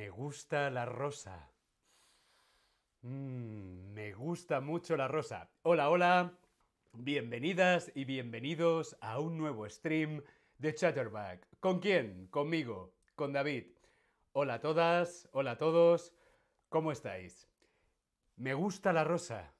Me 0.00 0.08
gusta 0.08 0.70
la 0.70 0.86
rosa. 0.86 1.50
Mm, 3.02 3.92
me 3.92 4.14
gusta 4.14 4.62
mucho 4.62 4.96
la 4.96 5.08
rosa. 5.08 5.50
Hola, 5.60 5.90
hola. 5.90 6.38
Bienvenidas 6.94 7.92
y 7.94 8.06
bienvenidos 8.06 8.96
a 9.02 9.20
un 9.20 9.36
nuevo 9.36 9.68
stream 9.68 10.22
de 10.56 10.74
Chatterback. 10.74 11.46
¿Con 11.60 11.80
quién? 11.80 12.28
Conmigo, 12.28 12.94
con 13.14 13.34
David. 13.34 13.66
Hola 14.32 14.54
a 14.54 14.60
todas, 14.60 15.28
hola 15.32 15.50
a 15.50 15.58
todos. 15.58 16.14
¿Cómo 16.70 16.92
estáis? 16.92 17.46
Me 18.36 18.54
gusta 18.54 18.94
la 18.94 19.04
rosa 19.04 19.52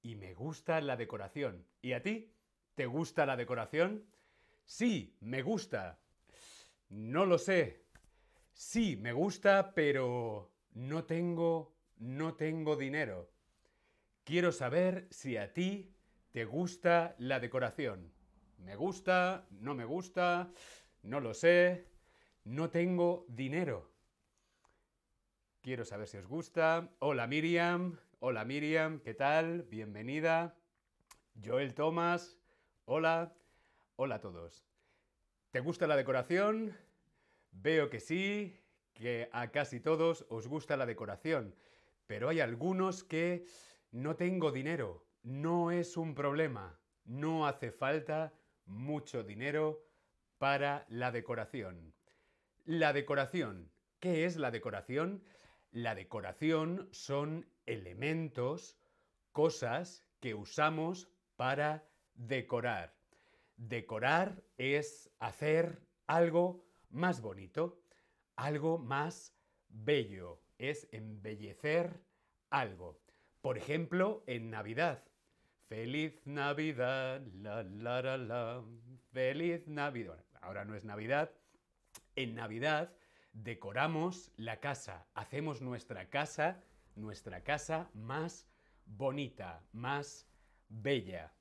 y 0.00 0.14
me 0.14 0.32
gusta 0.32 0.80
la 0.80 0.94
decoración. 0.94 1.66
¿Y 1.80 1.94
a 1.94 2.02
ti? 2.04 2.32
¿Te 2.76 2.86
gusta 2.86 3.26
la 3.26 3.36
decoración? 3.36 4.04
Sí, 4.64 5.16
me 5.18 5.42
gusta. 5.42 5.98
No 6.88 7.26
lo 7.26 7.36
sé. 7.36 7.81
Sí, 8.52 8.96
me 8.96 9.12
gusta, 9.12 9.74
pero 9.74 10.52
no 10.74 11.04
tengo, 11.04 11.74
no 11.96 12.34
tengo 12.34 12.76
dinero. 12.76 13.30
Quiero 14.24 14.52
saber 14.52 15.08
si 15.10 15.36
a 15.36 15.52
ti 15.52 15.94
te 16.30 16.44
gusta 16.44 17.14
la 17.18 17.40
decoración. 17.40 18.12
Me 18.58 18.76
gusta, 18.76 19.46
no 19.50 19.74
me 19.74 19.84
gusta, 19.84 20.52
no 21.02 21.20
lo 21.20 21.34
sé, 21.34 21.88
no 22.44 22.70
tengo 22.70 23.26
dinero. 23.28 23.90
Quiero 25.62 25.84
saber 25.84 26.08
si 26.08 26.18
os 26.18 26.26
gusta. 26.26 26.90
Hola 26.98 27.26
Miriam, 27.26 27.98
hola 28.20 28.44
Miriam, 28.44 29.00
¿qué 29.00 29.14
tal? 29.14 29.62
Bienvenida. 29.62 30.56
Joel 31.42 31.74
Thomas, 31.74 32.38
hola, 32.84 33.34
hola 33.96 34.16
a 34.16 34.20
todos. 34.20 34.66
¿Te 35.50 35.60
gusta 35.60 35.86
la 35.86 35.96
decoración? 35.96 36.76
Veo 37.52 37.88
que 37.90 38.00
sí, 38.00 38.58
que 38.94 39.28
a 39.32 39.50
casi 39.50 39.80
todos 39.80 40.26
os 40.28 40.48
gusta 40.48 40.76
la 40.76 40.86
decoración, 40.86 41.54
pero 42.06 42.28
hay 42.28 42.40
algunos 42.40 43.04
que 43.04 43.46
no 43.90 44.16
tengo 44.16 44.50
dinero. 44.50 45.06
No 45.22 45.70
es 45.70 45.96
un 45.96 46.14
problema. 46.14 46.78
No 47.04 47.46
hace 47.46 47.70
falta 47.70 48.32
mucho 48.66 49.22
dinero 49.22 49.84
para 50.38 50.86
la 50.88 51.12
decoración. 51.12 51.94
La 52.64 52.92
decoración. 52.92 53.70
¿Qué 54.00 54.24
es 54.24 54.36
la 54.36 54.50
decoración? 54.50 55.22
La 55.70 55.94
decoración 55.94 56.88
son 56.90 57.46
elementos, 57.66 58.76
cosas 59.32 60.04
que 60.20 60.34
usamos 60.34 61.08
para 61.36 61.84
decorar. 62.14 62.94
Decorar 63.56 64.42
es 64.58 65.10
hacer 65.18 65.80
algo 66.06 66.64
más 66.92 67.20
bonito, 67.20 67.82
algo 68.36 68.78
más 68.78 69.34
bello, 69.68 70.40
es 70.58 70.88
embellecer 70.92 72.00
algo. 72.50 73.00
Por 73.40 73.58
ejemplo, 73.58 74.22
en 74.26 74.50
Navidad. 74.50 75.02
Feliz 75.68 76.20
Navidad, 76.26 77.22
la 77.34 77.62
la 77.62 78.02
la 78.02 78.16
la, 78.18 78.64
feliz 79.10 79.66
Navidad. 79.66 80.24
ahora 80.40 80.64
no 80.64 80.74
es 80.74 80.84
Navidad. 80.84 81.30
En 82.14 82.34
Navidad 82.34 82.92
decoramos 83.32 84.32
la 84.36 84.60
casa, 84.60 85.06
hacemos 85.14 85.62
nuestra 85.62 86.10
casa, 86.10 86.62
nuestra 86.94 87.42
casa 87.42 87.90
más 87.94 88.46
bonita, 88.84 89.64
más 89.72 90.28
bella. 90.68 91.32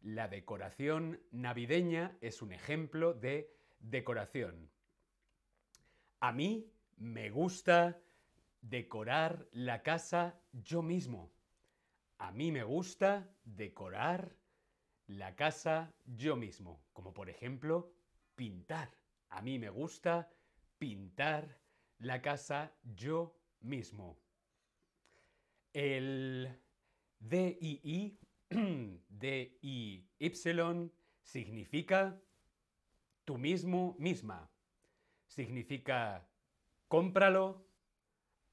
La 0.00 0.28
decoración 0.28 1.20
navideña 1.30 2.16
es 2.20 2.42
un 2.42 2.52
ejemplo 2.52 3.14
de 3.14 3.50
decoración. 3.80 4.70
A 6.20 6.32
mí 6.32 6.66
me 6.96 7.30
gusta 7.30 8.00
decorar 8.60 9.46
la 9.52 9.82
casa 9.82 10.40
yo 10.52 10.82
mismo. 10.82 11.30
A 12.18 12.32
mí 12.32 12.50
me 12.50 12.64
gusta 12.64 13.30
decorar 13.44 14.34
la 15.06 15.36
casa 15.36 15.94
yo 16.04 16.34
mismo, 16.36 16.82
como 16.92 17.14
por 17.14 17.30
ejemplo 17.30 17.92
pintar. 18.34 18.90
A 19.28 19.42
mí 19.42 19.60
me 19.60 19.70
gusta 19.70 20.28
pintar 20.78 21.60
la 21.98 22.20
casa 22.20 22.72
yo 22.96 23.38
mismo. 23.60 24.18
El 25.72 26.48
DII, 27.20 28.18
DIY, 29.08 30.04
significa 31.22 32.20
tú 33.24 33.38
mismo, 33.38 33.94
misma 34.00 34.50
significa 35.28 36.26
cómpralo, 36.88 37.64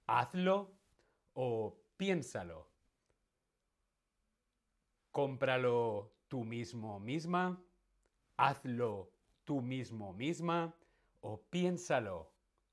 hazlo 0.07 0.77
o 1.33 1.75
piénsalo. 1.97 2.69
Cómpralo 5.11 6.11
tú 6.27 6.43
mismo 6.43 6.99
misma, 6.99 7.63
hazlo 8.37 9.11
tú 9.45 9.61
mismo 9.61 10.13
misma 10.13 10.75
o 11.21 11.41
piénsalo 11.49 12.31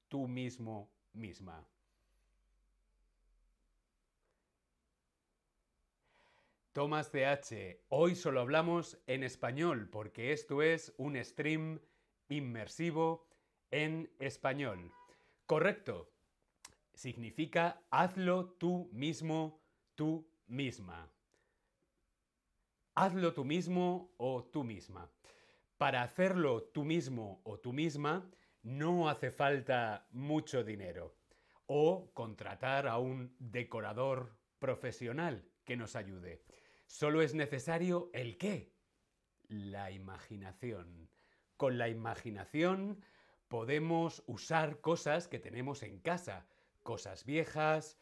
tú 0.09 0.27
mismo 0.27 0.91
misma. 1.13 1.65
Tomás 6.73 7.11
CH, 7.11 7.85
hoy 7.91 8.15
solo 8.15 8.41
hablamos 8.41 8.99
en 9.07 9.23
español 9.23 9.91
porque 9.91 10.33
esto 10.33 10.63
es 10.63 10.95
un 10.97 11.23
stream 11.23 11.79
inmersivo 12.31 13.32
en 13.73 14.09
español. 14.21 14.93
Correcto. 15.47 16.13
Significa 16.95 17.83
hazlo 17.91 18.51
tú 18.51 18.89
mismo, 18.93 19.61
tú 19.97 20.31
misma. 20.47 21.11
Hazlo 22.95 23.33
tú 23.33 23.45
mismo 23.45 24.15
o 24.19 24.45
tú 24.45 24.63
misma. 24.63 25.11
Para 25.79 26.03
hacerlo 26.03 26.63
tú 26.63 26.85
mismo 26.85 27.41
o 27.45 27.59
tú 27.59 27.73
misma 27.73 28.31
no 28.63 29.09
hace 29.09 29.33
falta 29.33 30.07
mucho 30.13 30.63
dinero 30.63 31.17
o 31.67 32.13
contratar 32.13 32.87
a 32.87 32.99
un 32.99 33.35
decorador 33.39 34.37
profesional 34.59 35.45
que 35.65 35.77
nos 35.77 35.97
ayude. 35.97 36.45
Solo 36.87 37.23
es 37.23 37.35
necesario 37.35 38.11
el 38.13 38.37
qué? 38.37 38.75
La 39.49 39.91
imaginación. 39.91 41.09
Con 41.57 41.79
la 41.79 41.89
imaginación 41.89 43.03
podemos 43.53 44.25
usar 44.27 44.81
cosas 44.81 45.29
que 45.29 45.39
tenemos 45.39 45.83
en 45.83 45.99
casa, 45.99 46.47
cosas 46.83 47.27
viejas, 47.27 47.99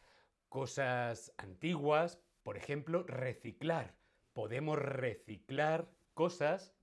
cosas 0.47 1.33
antiguas, 1.35 2.21
por 2.41 2.55
ejemplo, 2.55 3.03
reciclar. 3.03 3.93
Podemos 4.31 4.79
reciclar 4.79 5.91
cosas 6.13 6.73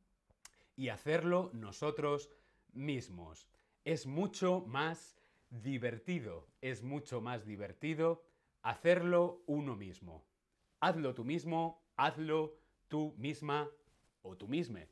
y 0.76 0.90
hacerlo 0.90 1.48
nosotros 1.54 2.28
mismos. 2.74 3.48
Es 3.86 4.06
mucho 4.06 4.60
más 4.66 5.16
divertido, 5.48 6.46
es 6.60 6.82
mucho 6.82 7.22
más 7.22 7.46
divertido 7.46 8.22
hacerlo 8.60 9.42
uno 9.46 9.76
mismo. 9.76 10.26
Hazlo 10.80 11.14
tú 11.14 11.24
mismo, 11.24 11.82
hazlo 11.96 12.58
tú 12.88 13.14
misma 13.16 13.70
o 14.20 14.36
tú 14.36 14.46
misma 14.46 14.86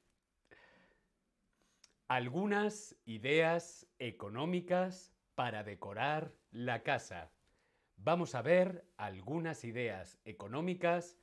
algunas 2.08 2.96
ideas 3.04 3.86
económicas 3.98 5.12
para 5.34 5.64
decorar 5.64 6.32
la 6.52 6.82
casa. 6.82 7.32
Vamos 7.96 8.34
a 8.34 8.42
ver 8.42 8.86
algunas 8.96 9.64
ideas 9.64 10.18
económicas 10.24 11.18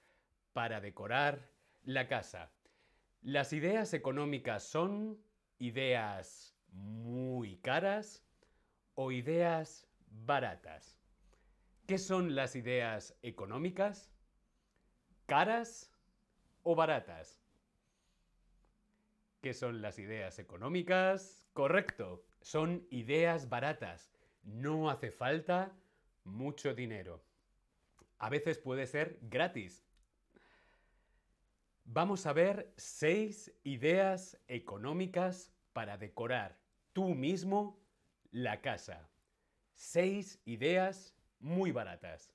para 0.51 0.81
decorar 0.81 1.49
la 1.83 2.07
casa. 2.07 2.51
Las 3.21 3.53
ideas 3.53 3.93
económicas 3.93 4.63
son 4.63 5.23
ideas 5.57 6.57
muy 6.67 7.57
caras 7.57 8.25
o 8.95 9.11
ideas 9.11 9.87
baratas. 10.07 10.99
¿Qué 11.87 11.97
son 11.97 12.35
las 12.35 12.55
ideas 12.55 13.17
económicas? 13.21 14.11
¿Caras 15.27 15.91
o 16.63 16.75
baratas? 16.75 17.42
¿Qué 19.43 19.53
son 19.53 19.81
las 19.81 19.99
ideas 19.99 20.39
económicas? 20.39 21.49
Correcto, 21.51 22.23
son 22.39 22.87
ideas 22.91 23.49
baratas. 23.49 24.09
No 24.41 24.89
hace 24.89 25.11
falta 25.11 25.77
mucho 26.23 26.73
dinero. 26.73 27.21
A 28.19 28.29
veces 28.29 28.57
puede 28.57 28.87
ser 28.87 29.19
gratis. 29.23 29.85
Vamos 31.83 32.25
a 32.25 32.31
ver 32.31 32.73
seis 32.77 33.53
ideas 33.65 34.39
económicas 34.47 35.51
para 35.73 35.97
decorar 35.97 36.57
tú 36.93 37.09
mismo 37.09 37.83
la 38.31 38.61
casa. 38.61 39.09
Seis 39.73 40.41
ideas 40.45 41.17
muy 41.39 41.73
baratas. 41.73 42.33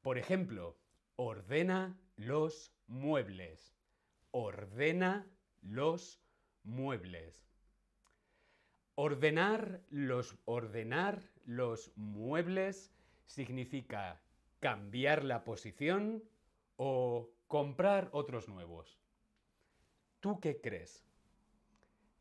Por 0.00 0.16
ejemplo, 0.16 0.78
ordena 1.16 1.94
los 2.16 2.72
muebles 2.86 3.73
ordena 4.36 5.30
los 5.62 6.20
muebles. 6.64 7.46
Ordenar 8.96 9.80
los, 9.90 10.36
ordenar 10.44 11.22
los 11.44 11.96
muebles 11.96 12.92
significa 13.26 14.20
cambiar 14.58 15.22
la 15.22 15.44
posición 15.44 16.24
o 16.74 17.30
comprar 17.46 18.08
otros 18.10 18.48
nuevos. 18.48 18.98
¿Tú 20.18 20.40
qué 20.40 20.60
crees? 20.60 21.06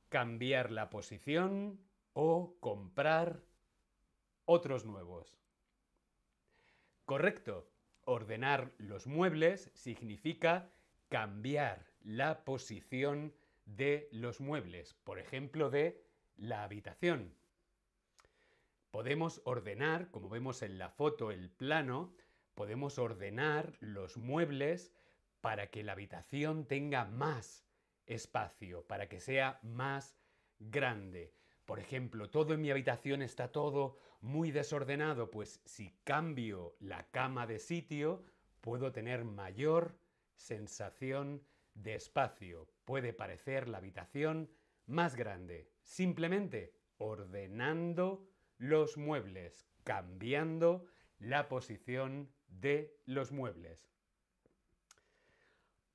¿Cambiar 0.09 0.69
la 0.69 0.91
posición 0.91 1.79
o 2.13 2.55
comprar 2.59 3.41
otros 4.45 4.85
nuevos? 4.85 5.35
Correcto. 7.05 7.67
Ordenar 8.05 8.71
los 8.77 9.07
muebles 9.07 9.71
significa 9.73 10.69
cambiar 11.13 11.85
la 12.01 12.43
posición 12.43 13.35
de 13.67 14.09
los 14.11 14.41
muebles, 14.41 14.95
por 15.03 15.19
ejemplo, 15.19 15.69
de 15.69 16.03
la 16.37 16.63
habitación. 16.63 17.35
Podemos 18.89 19.39
ordenar, 19.45 20.09
como 20.09 20.27
vemos 20.27 20.63
en 20.63 20.79
la 20.79 20.89
foto, 20.89 21.29
el 21.29 21.51
plano, 21.51 22.15
podemos 22.55 22.97
ordenar 22.97 23.77
los 23.79 24.17
muebles 24.17 24.91
para 25.39 25.67
que 25.67 25.83
la 25.83 25.91
habitación 25.91 26.65
tenga 26.65 27.05
más 27.05 27.63
espacio, 28.07 28.81
para 28.87 29.07
que 29.07 29.19
sea 29.19 29.59
más 29.61 30.17
grande. 30.57 31.31
Por 31.65 31.77
ejemplo, 31.77 32.31
todo 32.31 32.55
en 32.55 32.61
mi 32.61 32.71
habitación 32.71 33.21
está 33.21 33.51
todo 33.51 33.99
muy 34.19 34.49
desordenado, 34.49 35.29
pues 35.29 35.61
si 35.63 35.93
cambio 36.05 36.75
la 36.79 37.05
cama 37.11 37.45
de 37.45 37.59
sitio, 37.59 38.23
puedo 38.61 38.91
tener 38.91 39.25
mayor 39.25 40.01
sensación 40.35 41.43
de 41.73 41.95
espacio. 41.95 42.67
Puede 42.85 43.13
parecer 43.13 43.67
la 43.67 43.77
habitación 43.79 44.49
más 44.85 45.15
grande, 45.15 45.69
simplemente 45.81 46.73
ordenando 46.97 48.27
los 48.57 48.97
muebles, 48.97 49.67
cambiando 49.83 50.85
la 51.19 51.47
posición 51.47 52.31
de 52.47 52.95
los 53.05 53.31
muebles. 53.31 53.89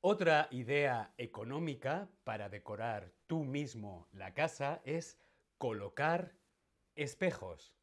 Otra 0.00 0.48
idea 0.52 1.12
económica 1.18 2.08
para 2.24 2.48
decorar 2.48 3.12
tú 3.26 3.44
mismo 3.44 4.08
la 4.12 4.32
casa 4.32 4.80
es 4.84 5.18
colocar 5.58 6.34
espejos. 6.94 7.74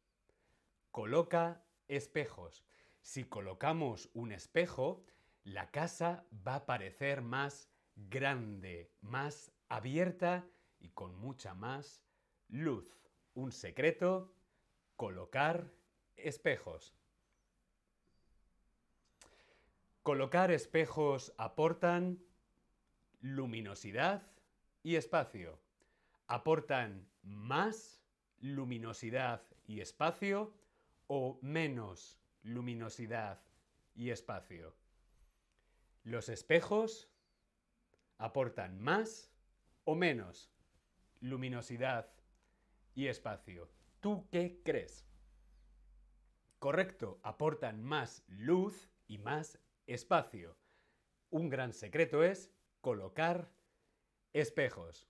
Coloca 0.90 1.62
espejos. 1.88 2.64
Si 3.02 3.24
colocamos 3.24 4.08
un 4.14 4.32
espejo, 4.32 5.04
la 5.46 5.70
casa 5.70 6.26
va 6.46 6.56
a 6.56 6.66
parecer 6.66 7.22
más 7.22 7.70
grande, 7.94 8.90
más 9.00 9.52
abierta 9.68 10.44
y 10.80 10.88
con 10.88 11.14
mucha 11.16 11.54
más 11.54 12.02
luz. 12.48 12.98
Un 13.34 13.52
secreto, 13.52 14.34
colocar 14.96 15.70
espejos. 16.16 16.96
Colocar 20.02 20.50
espejos 20.50 21.32
aportan 21.38 22.18
luminosidad 23.20 24.26
y 24.82 24.96
espacio. 24.96 25.60
Aportan 26.26 27.08
más 27.22 28.02
luminosidad 28.40 29.42
y 29.68 29.80
espacio 29.80 30.52
o 31.06 31.38
menos 31.40 32.18
luminosidad 32.42 33.40
y 33.94 34.10
espacio. 34.10 34.74
Los 36.06 36.28
espejos 36.28 37.10
aportan 38.18 38.80
más 38.80 39.28
o 39.82 39.96
menos 39.96 40.52
luminosidad 41.18 42.08
y 42.94 43.08
espacio. 43.08 43.68
¿Tú 43.98 44.28
qué 44.30 44.62
crees? 44.64 45.04
Correcto, 46.60 47.18
aportan 47.24 47.82
más 47.82 48.22
luz 48.28 48.88
y 49.08 49.18
más 49.18 49.58
espacio. 49.88 50.56
Un 51.30 51.48
gran 51.48 51.72
secreto 51.72 52.22
es 52.22 52.52
colocar 52.80 53.50
espejos. 54.32 55.08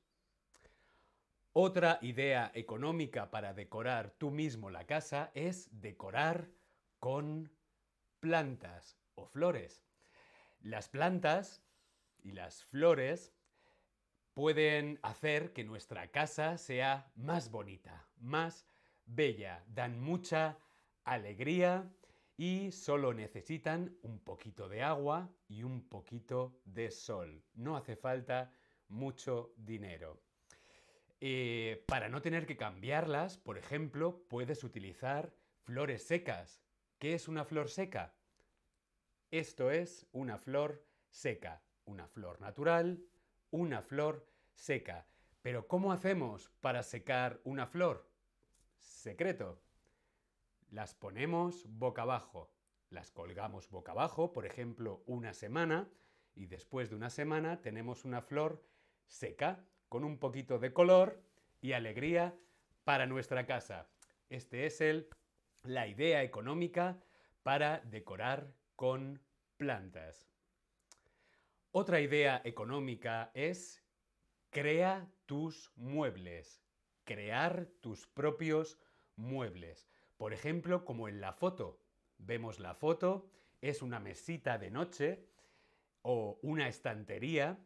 Otra 1.52 1.98
idea 2.00 2.50
económica 2.54 3.30
para 3.30 3.52
decorar 3.52 4.12
tú 4.12 4.30
mismo 4.30 4.70
la 4.70 4.86
casa 4.86 5.30
es 5.34 5.68
decorar 5.78 6.48
con 7.00 7.52
plantas 8.18 8.96
o 9.14 9.26
flores. 9.26 9.85
Las 10.66 10.88
plantas 10.88 11.62
y 12.24 12.32
las 12.32 12.64
flores 12.64 13.32
pueden 14.34 14.98
hacer 15.04 15.52
que 15.52 15.62
nuestra 15.62 16.10
casa 16.10 16.58
sea 16.58 17.12
más 17.14 17.52
bonita, 17.52 18.08
más 18.16 18.66
bella, 19.04 19.64
dan 19.68 20.00
mucha 20.00 20.58
alegría 21.04 21.88
y 22.36 22.72
solo 22.72 23.14
necesitan 23.14 23.96
un 24.02 24.18
poquito 24.18 24.68
de 24.68 24.82
agua 24.82 25.30
y 25.46 25.62
un 25.62 25.88
poquito 25.88 26.60
de 26.64 26.90
sol. 26.90 27.44
No 27.54 27.76
hace 27.76 27.94
falta 27.94 28.50
mucho 28.88 29.54
dinero. 29.56 30.20
Eh, 31.20 31.84
para 31.86 32.08
no 32.08 32.22
tener 32.22 32.44
que 32.44 32.56
cambiarlas, 32.56 33.38
por 33.38 33.56
ejemplo, 33.56 34.26
puedes 34.28 34.64
utilizar 34.64 35.32
flores 35.62 36.02
secas. 36.02 36.60
¿Qué 36.98 37.14
es 37.14 37.28
una 37.28 37.44
flor 37.44 37.68
seca? 37.68 38.15
Esto 39.30 39.72
es 39.72 40.06
una 40.12 40.38
flor 40.38 40.84
seca, 41.10 41.60
una 41.84 42.06
flor 42.06 42.40
natural, 42.40 43.02
una 43.50 43.82
flor 43.82 44.24
seca. 44.54 45.06
Pero 45.42 45.66
¿cómo 45.66 45.92
hacemos 45.92 46.50
para 46.60 46.84
secar 46.84 47.40
una 47.42 47.66
flor? 47.66 48.08
Secreto. 48.78 49.60
Las 50.70 50.94
ponemos 50.94 51.64
boca 51.68 52.02
abajo. 52.02 52.52
Las 52.90 53.10
colgamos 53.10 53.68
boca 53.68 53.92
abajo, 53.92 54.32
por 54.32 54.46
ejemplo, 54.46 55.02
una 55.06 55.32
semana, 55.32 55.88
y 56.34 56.46
después 56.46 56.90
de 56.90 56.96
una 56.96 57.10
semana 57.10 57.60
tenemos 57.62 58.04
una 58.04 58.22
flor 58.22 58.62
seca, 59.06 59.64
con 59.88 60.04
un 60.04 60.18
poquito 60.18 60.58
de 60.60 60.72
color 60.72 61.20
y 61.60 61.72
alegría 61.72 62.36
para 62.84 63.06
nuestra 63.06 63.44
casa. 63.46 63.88
Este 64.28 64.66
es 64.66 64.80
el, 64.80 65.08
la 65.64 65.88
idea 65.88 66.22
económica 66.22 67.00
para 67.42 67.80
decorar 67.80 68.52
con 68.76 69.20
plantas. 69.56 70.28
Otra 71.72 72.00
idea 72.00 72.40
económica 72.44 73.30
es 73.34 73.82
crea 74.50 75.10
tus 75.26 75.72
muebles, 75.76 76.62
crear 77.04 77.66
tus 77.80 78.06
propios 78.06 78.78
muebles. 79.16 79.88
Por 80.16 80.32
ejemplo, 80.32 80.84
como 80.84 81.08
en 81.08 81.20
la 81.20 81.32
foto. 81.32 81.80
Vemos 82.18 82.60
la 82.60 82.74
foto, 82.74 83.30
es 83.60 83.82
una 83.82 84.00
mesita 84.00 84.56
de 84.58 84.70
noche 84.70 85.26
o 86.02 86.38
una 86.42 86.68
estantería. 86.68 87.58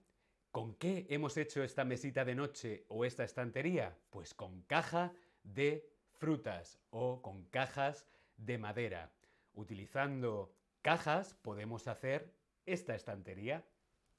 ¿Con 0.50 0.74
qué 0.74 1.06
hemos 1.10 1.36
hecho 1.36 1.62
esta 1.62 1.84
mesita 1.84 2.24
de 2.24 2.34
noche 2.34 2.84
o 2.88 3.04
esta 3.04 3.22
estantería? 3.22 3.96
Pues 4.10 4.34
con 4.34 4.62
caja 4.62 5.12
de 5.44 5.88
frutas 6.18 6.80
o 6.90 7.22
con 7.22 7.44
cajas 7.44 8.08
de 8.36 8.58
madera. 8.58 9.12
Utilizando 9.54 10.52
cajas 10.82 11.34
podemos 11.34 11.88
hacer 11.88 12.34
esta 12.66 12.94
estantería. 12.94 13.64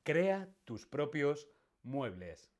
Crea 0.03 0.49
tus 0.65 0.85
propios 0.85 1.49
muebles. 1.83 2.51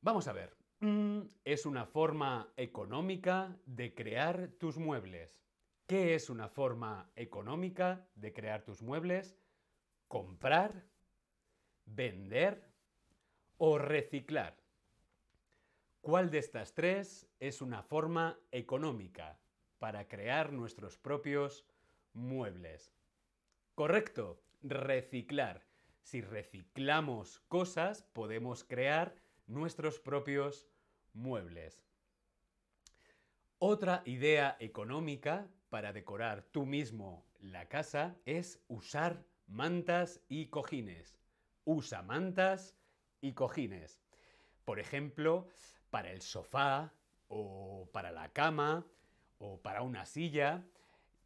Vamos 0.00 0.28
a 0.28 0.32
ver. 0.32 0.56
Mm, 0.80 1.22
es 1.44 1.66
una 1.66 1.84
forma 1.84 2.52
económica 2.56 3.56
de 3.66 3.94
crear 3.94 4.48
tus 4.58 4.78
muebles. 4.78 5.38
¿Qué 5.86 6.14
es 6.14 6.30
una 6.30 6.48
forma 6.48 7.10
económica 7.16 8.08
de 8.14 8.32
crear 8.32 8.62
tus 8.62 8.80
muebles? 8.80 9.36
Comprar, 10.08 10.86
vender 11.84 12.70
o 13.58 13.76
reciclar. 13.76 14.56
¿Cuál 16.00 16.30
de 16.30 16.38
estas 16.38 16.72
tres 16.72 17.28
es 17.40 17.60
una 17.60 17.82
forma 17.82 18.38
económica 18.50 19.38
para 19.78 20.08
crear 20.08 20.52
nuestros 20.52 20.96
propios 20.96 21.66
muebles? 22.12 22.92
Correcto, 23.74 24.42
reciclar. 24.62 25.66
Si 26.02 26.20
reciclamos 26.20 27.40
cosas, 27.48 28.02
podemos 28.12 28.64
crear 28.64 29.14
nuestros 29.46 30.00
propios 30.00 30.68
muebles. 31.12 31.82
Otra 33.58 34.02
idea 34.06 34.56
económica 34.58 35.46
para 35.68 35.92
decorar 35.92 36.42
tú 36.42 36.66
mismo 36.66 37.26
la 37.40 37.68
casa 37.68 38.16
es 38.24 38.62
usar 38.68 39.24
mantas 39.46 40.20
y 40.28 40.46
cojines. 40.46 41.18
Usa 41.64 42.02
mantas 42.02 42.76
y 43.20 43.32
cojines. 43.32 44.02
Por 44.64 44.78
ejemplo, 44.78 45.48
para 45.90 46.10
el 46.10 46.22
sofá 46.22 46.92
o 47.28 47.88
para 47.92 48.12
la 48.12 48.32
cama 48.32 48.86
o 49.38 49.60
para 49.60 49.82
una 49.82 50.06
silla. 50.06 50.64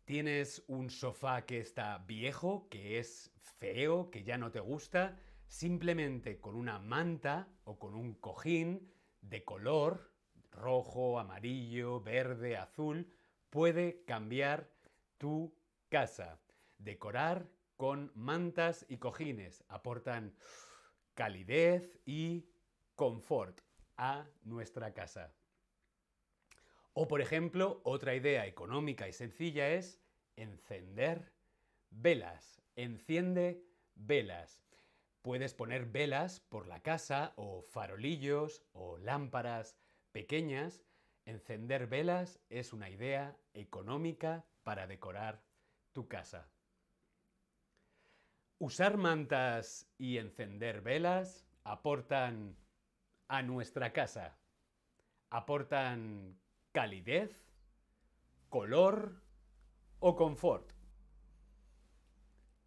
Tienes 0.04 0.62
un 0.66 0.90
sofá 0.90 1.46
que 1.46 1.60
está 1.60 1.96
viejo, 1.98 2.68
que 2.68 2.98
es 2.98 3.32
feo, 3.40 4.10
que 4.10 4.22
ya 4.22 4.36
no 4.36 4.50
te 4.50 4.60
gusta. 4.60 5.18
Simplemente 5.46 6.40
con 6.40 6.56
una 6.56 6.78
manta 6.78 7.48
o 7.64 7.78
con 7.78 7.94
un 7.94 8.14
cojín 8.14 8.92
de 9.22 9.44
color 9.44 10.12
rojo, 10.50 11.18
amarillo, 11.18 12.00
verde, 12.00 12.56
azul, 12.56 13.10
puede 13.48 14.04
cambiar 14.04 14.70
tu 15.16 15.56
casa. 15.88 16.38
Decorar 16.76 17.48
con 17.76 18.12
mantas 18.14 18.84
y 18.88 18.98
cojines 18.98 19.64
aportan 19.68 20.34
calidez 21.14 21.98
y 22.04 22.46
confort 22.94 23.60
a 23.96 24.26
nuestra 24.42 24.92
casa. 24.92 25.32
O 26.94 27.08
por 27.08 27.20
ejemplo, 27.20 27.80
otra 27.82 28.14
idea 28.14 28.46
económica 28.46 29.08
y 29.08 29.12
sencilla 29.12 29.70
es 29.70 30.00
encender 30.36 31.32
velas. 31.90 32.62
Enciende 32.76 33.64
velas. 33.96 34.62
Puedes 35.20 35.54
poner 35.54 35.86
velas 35.86 36.38
por 36.38 36.68
la 36.68 36.80
casa 36.80 37.32
o 37.36 37.62
farolillos 37.62 38.62
o 38.72 38.96
lámparas 38.98 39.76
pequeñas. 40.12 40.84
Encender 41.26 41.88
velas 41.88 42.38
es 42.48 42.72
una 42.72 42.88
idea 42.90 43.36
económica 43.54 44.44
para 44.62 44.86
decorar 44.86 45.42
tu 45.92 46.06
casa. 46.06 46.48
Usar 48.58 48.98
mantas 48.98 49.88
y 49.98 50.18
encender 50.18 50.80
velas 50.80 51.44
aportan 51.64 52.56
a 53.26 53.42
nuestra 53.42 53.92
casa. 53.92 54.38
Aportan 55.30 56.38
calidez, 56.74 57.30
color 58.48 59.22
o 60.00 60.16
confort. 60.16 60.72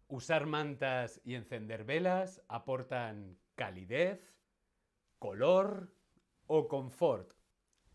Usar 0.06 0.46
mantas 0.46 1.20
y 1.24 1.34
encender 1.34 1.84
velas 1.84 2.40
aportan 2.48 3.38
calidez, 3.54 4.34
color 5.18 5.92
o 6.46 6.68
confort 6.68 7.34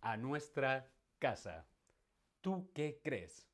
a 0.02 0.16
nuestra 0.16 0.88
casa. 1.18 1.66
¿Tú 2.42 2.70
qué 2.76 3.02
crees? 3.04 3.50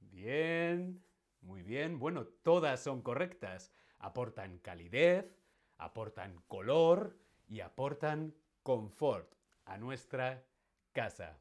Bien, 0.00 1.04
muy 1.40 1.62
bien. 1.62 2.00
Bueno, 2.00 2.26
todas 2.26 2.82
son 2.82 3.00
correctas. 3.02 3.72
Aportan 4.00 4.58
calidez, 4.58 5.38
aportan 5.76 6.42
color 6.48 7.16
y 7.46 7.60
aportan 7.60 8.34
confort 8.64 9.36
a 9.64 9.78
nuestra 9.78 10.47
casa. 10.98 11.38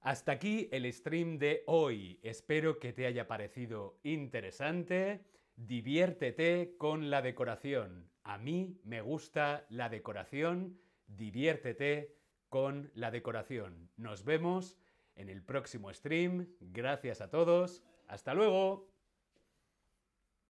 Hasta 0.00 0.30
aquí 0.30 0.68
el 0.70 0.92
stream 0.92 1.38
de 1.38 1.64
hoy. 1.66 2.20
Espero 2.22 2.78
que 2.78 2.92
te 2.92 3.04
haya 3.04 3.26
parecido 3.26 3.98
interesante. 4.04 5.24
Diviértete 5.56 6.76
con 6.78 7.10
la 7.10 7.20
decoración. 7.20 8.08
A 8.22 8.38
mí 8.38 8.80
me 8.84 9.00
gusta 9.00 9.66
la 9.70 9.88
decoración. 9.88 10.78
Diviértete 11.08 12.14
con 12.48 12.92
la 12.94 13.10
decoración. 13.10 13.90
Nos 13.96 14.24
vemos 14.24 14.78
en 15.16 15.28
el 15.28 15.42
próximo 15.42 15.92
stream. 15.92 16.46
Gracias 16.60 17.20
a 17.20 17.28
todos. 17.28 17.82
Hasta 18.06 18.34
luego. 18.34 18.93